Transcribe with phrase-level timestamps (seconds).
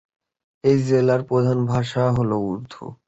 [0.63, 2.83] এই জেলার প্রধান ভাষা হল উর্দু।